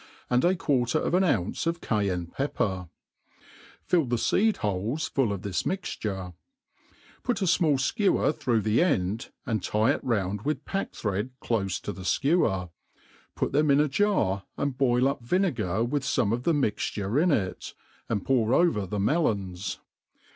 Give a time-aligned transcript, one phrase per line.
[0.31, 2.89] aod 4 g^uarter of an ounce of Cayenne pepper;
[3.83, 6.33] fill* the feed •holcs^ fuH of this mixture;
[7.21, 11.79] put a fmall fkewer through the end, and tie it round with pack thread clofe
[11.81, 12.69] to the'/kewer;
[13.35, 17.29] put thfoj "ill a j^arj and boil up vinegar with fome of the mixture in
[17.29, 17.75] it,
[18.09, 19.77] and pour over the me lons.